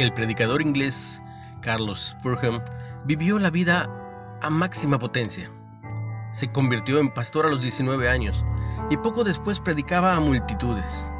El 0.00 0.14
predicador 0.14 0.62
inglés 0.62 1.20
Carlos 1.60 2.14
Spurgeon 2.18 2.62
vivió 3.04 3.38
la 3.38 3.50
vida 3.50 3.86
a 4.40 4.48
máxima 4.48 4.98
potencia. 4.98 5.50
Se 6.32 6.50
convirtió 6.50 7.00
en 7.00 7.12
pastor 7.12 7.44
a 7.44 7.50
los 7.50 7.60
19 7.60 8.08
años 8.08 8.42
y 8.88 8.96
poco 8.96 9.24
después 9.24 9.60
predicaba 9.60 10.16
a 10.16 10.20
multitudes. 10.20 11.12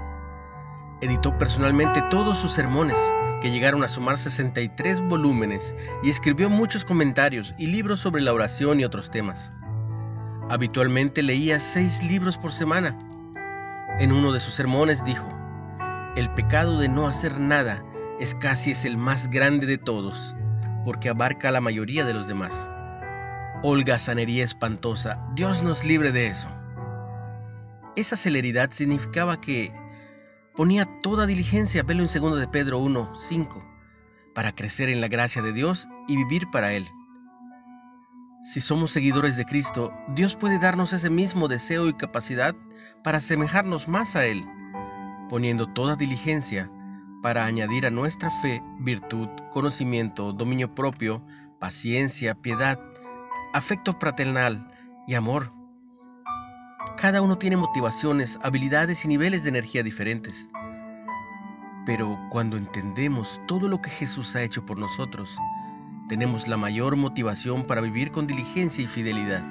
Editó 1.03 1.37
personalmente 1.37 2.03
todos 2.09 2.39
sus 2.39 2.53
sermones, 2.53 2.97
que 3.43 3.51
llegaron 3.51 3.85
a 3.85 3.89
sumar 3.89 4.17
63 4.17 5.03
volúmenes, 5.03 5.77
y 6.03 6.09
escribió 6.09 6.49
muchos 6.49 6.87
comentarios 6.87 7.55
y 7.59 7.67
libros 7.67 8.01
sobre 8.01 8.23
la 8.23 8.33
oración 8.33 8.81
y 8.81 8.85
otros 8.85 9.11
temas. 9.11 9.53
Habitualmente 10.49 11.23
leía 11.23 11.61
seis 11.61 12.03
libros 12.03 12.39
por 12.39 12.51
semana. 12.51 12.99
En 13.99 14.11
uno 14.11 14.33
de 14.33 14.41
sus 14.41 14.55
sermones 14.55 15.05
dijo, 15.05 15.29
El 16.17 16.33
pecado 16.33 16.81
de 16.81 16.89
no 16.89 17.07
hacer 17.07 17.39
nada 17.39 17.85
es 18.21 18.35
casi 18.35 18.73
es 18.73 18.85
el 18.85 18.99
más 18.99 19.31
grande 19.31 19.67
de 19.67 19.79
todos, 19.79 20.37
porque 20.85 21.09
abarca 21.09 21.49
a 21.49 21.53
la 21.53 21.63
mayoría 21.63 22.05
de 22.05 22.13
los 22.13 22.29
demás. 22.29 22.71
Holgazanería 23.63 24.45
espantosa, 24.45 25.27
Dios 25.35 25.63
nos 25.63 25.85
libre 25.87 26.13
de 26.13 26.27
eso. 26.27 26.51
Esa 27.97 28.17
celeridad 28.17 28.71
significaba 28.73 29.41
que 29.41 29.73
ponía 30.55 30.87
toda 31.01 31.25
diligencia, 31.25 31.83
velo 31.83 32.03
en 32.03 32.23
2 32.23 32.39
de 32.41 32.49
Pedro 32.49 32.79
1, 32.79 33.15
5, 33.15 33.65
para 34.35 34.55
crecer 34.55 34.91
en 34.91 35.01
la 35.01 35.09
gracia 35.09 35.41
de 35.41 35.55
Dios 35.55 35.89
y 36.07 36.17
vivir 36.17 36.47
para 36.53 36.75
Él. 36.75 36.87
Si 38.43 38.61
somos 38.61 38.91
seguidores 38.91 39.39
de 39.39 39.47
Cristo, 39.47 39.95
Dios 40.15 40.37
puede 40.37 40.59
darnos 40.59 40.93
ese 40.93 41.09
mismo 41.09 41.49
deseo 41.49 41.89
y 41.89 41.95
capacidad 41.95 42.55
para 43.03 43.19
asemejarnos 43.19 43.89
más 43.89 44.15
a 44.15 44.27
Él, 44.27 44.45
poniendo 45.31 45.67
toda 45.73 45.97
diligencia 45.97 46.71
para 47.23 47.45
añadir 47.45 47.87
a 47.87 47.91
nuestra 47.91 48.31
fe 48.31 48.63
virtud, 48.79 49.29
conocimiento, 49.51 50.33
dominio 50.33 50.75
propio, 50.75 51.23
paciencia, 51.59 52.35
piedad, 52.35 52.81
afecto 53.53 53.93
fraternal 53.93 54.71
y 55.07 55.15
amor. 55.15 55.53
Cada 56.97 57.23
uno 57.23 57.39
tiene 57.39 57.57
motivaciones, 57.57 58.39
habilidades 58.43 59.05
y 59.05 59.09
niveles 59.09 59.43
de 59.43 59.51
energía 59.51 59.83
diferentes. 59.83 60.49
Pero 61.87 62.19
cuando 62.31 62.57
entendemos 62.57 63.41
todo 63.47 63.69
lo 63.69 63.81
que 63.81 63.91
Jesús 63.91 64.37
ha 64.37 64.43
hecho 64.43 64.65
por 64.65 64.79
nosotros, 64.79 65.37
tenemos 66.09 66.49
la 66.49 66.57
mayor 66.57 66.97
motivación 66.97 67.65
para 67.67 67.81
vivir 67.81 68.11
con 68.11 68.27
diligencia 68.27 68.85
y 68.85 68.89
fidelidad. 68.89 69.45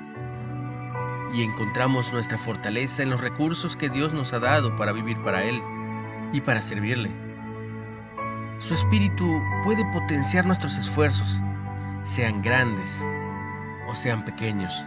Y 1.33 1.43
encontramos 1.43 2.11
nuestra 2.11 2.37
fortaleza 2.37 3.03
en 3.03 3.11
los 3.11 3.21
recursos 3.21 3.75
que 3.75 3.89
Dios 3.89 4.13
nos 4.13 4.33
ha 4.33 4.39
dado 4.39 4.75
para 4.75 4.91
vivir 4.91 5.17
para 5.23 5.43
Él 5.43 5.61
y 6.33 6.41
para 6.41 6.61
servirle. 6.61 7.28
Su 8.59 8.73
espíritu 8.73 9.41
puede 9.63 9.85
potenciar 9.93 10.45
nuestros 10.45 10.77
esfuerzos, 10.77 11.41
sean 12.03 12.41
grandes 12.41 13.01
o 13.87 13.95
sean 13.95 14.25
pequeños. 14.25 14.85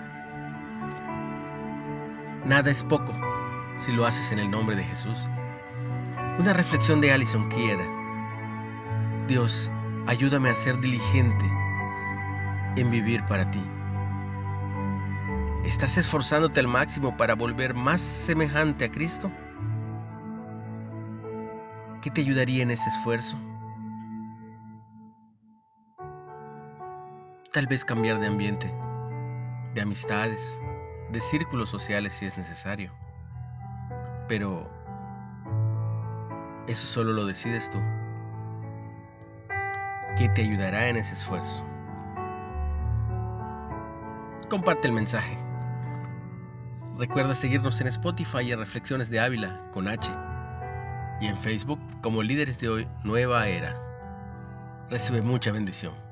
Nada 2.44 2.70
es 2.70 2.84
poco 2.84 3.14
si 3.78 3.92
lo 3.92 4.04
haces 4.04 4.30
en 4.30 4.40
el 4.40 4.50
nombre 4.50 4.76
de 4.76 4.84
Jesús. 4.84 5.18
Una 6.38 6.52
reflexión 6.52 7.00
de 7.00 7.12
Alison 7.12 7.48
Quiera. 7.48 7.84
Dios, 9.26 9.72
ayúdame 10.06 10.50
a 10.50 10.54
ser 10.54 10.78
diligente 10.80 11.46
en 12.76 12.90
vivir 12.90 13.24
para 13.24 13.50
ti. 13.50 13.62
¿Estás 15.64 15.96
esforzándote 15.96 16.60
al 16.60 16.68
máximo 16.68 17.16
para 17.16 17.34
volver 17.34 17.74
más 17.74 18.02
semejante 18.02 18.84
a 18.84 18.90
Cristo? 18.90 19.32
¿Qué 22.02 22.10
te 22.10 22.20
ayudaría 22.20 22.62
en 22.62 22.72
ese 22.72 22.90
esfuerzo? 22.90 23.38
Tal 27.52 27.66
vez 27.66 27.84
cambiar 27.84 28.18
de 28.18 28.28
ambiente, 28.28 28.72
de 29.74 29.82
amistades, 29.82 30.58
de 31.10 31.20
círculos 31.20 31.68
sociales 31.68 32.14
si 32.14 32.24
es 32.24 32.38
necesario. 32.38 32.90
Pero 34.26 34.70
eso 36.66 36.86
solo 36.86 37.12
lo 37.12 37.26
decides 37.26 37.68
tú. 37.68 37.78
¿Qué 40.16 40.30
te 40.30 40.40
ayudará 40.40 40.88
en 40.88 40.96
ese 40.96 41.12
esfuerzo? 41.12 41.62
Comparte 44.48 44.88
el 44.88 44.94
mensaje. 44.94 45.36
Recuerda 46.96 47.34
seguirnos 47.34 47.78
en 47.82 47.88
Spotify 47.88 48.44
y 48.44 48.52
en 48.52 48.60
Reflexiones 48.60 49.10
de 49.10 49.20
Ávila 49.20 49.60
con 49.72 49.88
H 49.88 50.10
y 51.20 51.26
en 51.26 51.36
Facebook 51.36 51.80
como 52.00 52.22
Líderes 52.22 52.58
de 52.60 52.70
Hoy 52.70 52.88
Nueva 53.04 53.46
Era. 53.46 53.76
Recibe 54.88 55.20
mucha 55.20 55.52
bendición. 55.52 56.11